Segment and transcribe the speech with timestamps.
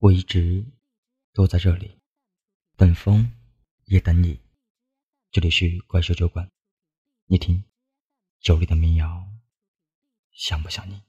[0.00, 0.64] 我一直
[1.32, 1.98] 都在这里，
[2.76, 3.32] 等风
[3.86, 4.40] 也等你。
[5.32, 6.48] 这里是怪兽酒馆，
[7.26, 7.64] 你听，
[8.38, 9.26] 酒里的民谣，
[10.30, 11.02] 想不想你？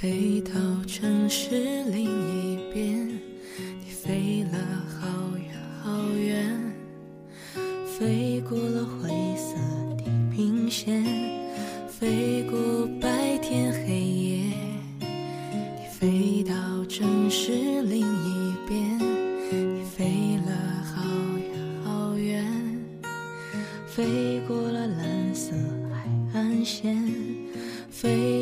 [0.00, 0.52] 飞到
[0.86, 1.50] 城市
[1.92, 4.58] 另一边，你飞了
[4.98, 6.58] 好远好远，
[7.84, 9.56] 飞过了灰色
[9.98, 10.04] 地
[10.34, 11.04] 平线，
[11.86, 14.44] 飞过白天黑夜。
[15.02, 16.54] 你飞到
[16.86, 18.98] 城市另一边，
[19.52, 21.04] 你飞了好
[21.36, 22.42] 远好远，
[23.86, 25.52] 飞过了蓝色
[25.92, 26.96] 海岸线，
[27.90, 28.39] 飞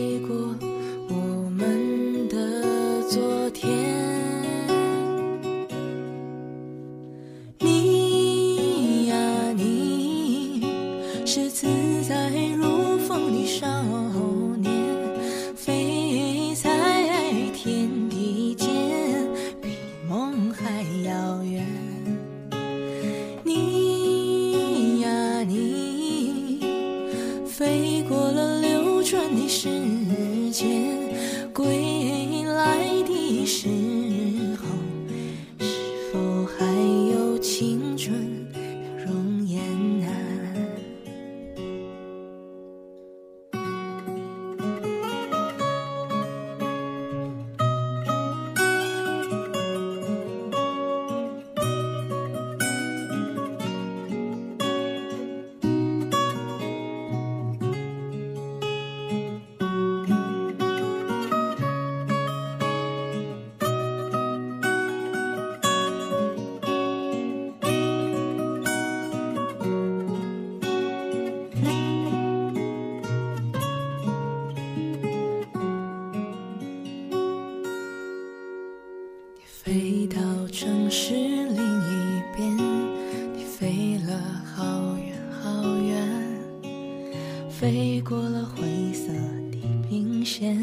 [79.68, 80.18] 飞到
[80.51, 82.56] 城市另一边，
[83.36, 84.18] 你飞了
[84.56, 86.08] 好远好远，
[87.51, 89.12] 飞过了灰色
[89.52, 90.58] 地平线，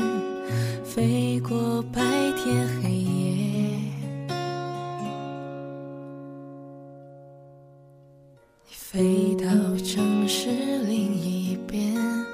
[0.83, 2.01] 飞过白
[2.35, 3.77] 天黑夜。
[8.67, 9.45] 你飞到
[9.83, 10.49] 城市
[10.87, 11.93] 另一边，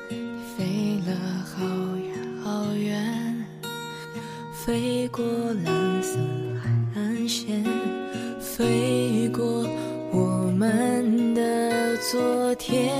[0.09, 1.65] 你飞了好
[1.97, 3.45] 远好远，
[4.53, 5.80] 飞过了
[9.31, 9.65] 过
[10.11, 12.91] 我们的昨天，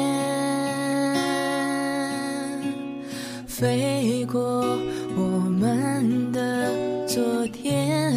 [3.46, 4.80] 飞过
[5.16, 6.72] 我们的
[7.06, 8.16] 昨天。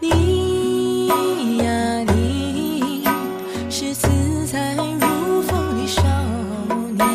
[0.00, 1.08] 你
[1.58, 3.04] 呀你，
[3.70, 6.02] 是自在如风的少
[6.98, 7.06] 年，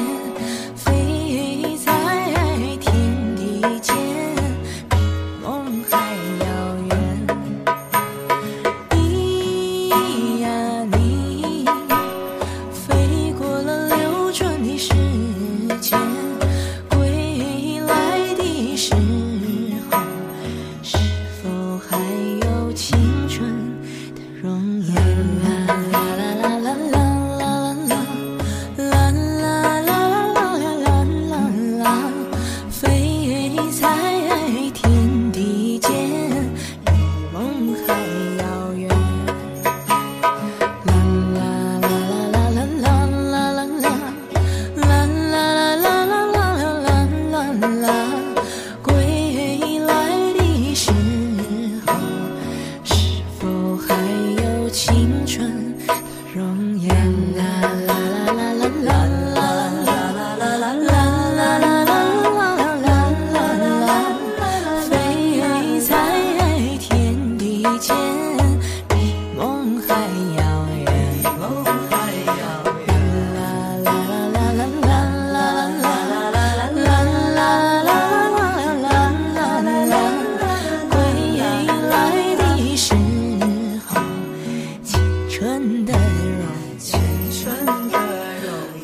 [55.09, 55.93] 青春的
[56.35, 56.98] 容颜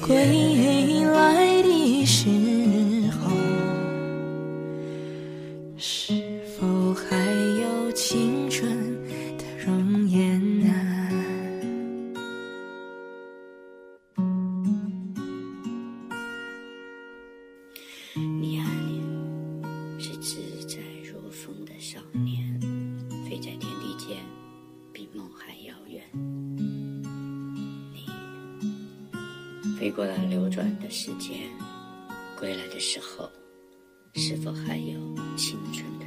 [0.06, 0.16] 归
[1.06, 2.30] 来的时
[3.18, 3.32] 候，
[5.78, 6.14] 是
[6.60, 7.18] 否还
[7.60, 8.70] 有青春
[9.36, 11.10] 的容颜啊？
[18.40, 20.38] 你啊，你是自
[20.68, 22.35] 在如风的少年，
[29.86, 31.42] 飞过了流转的时间，
[32.40, 33.30] 归来的时候，
[34.16, 34.98] 是否还有
[35.38, 36.05] 青春的？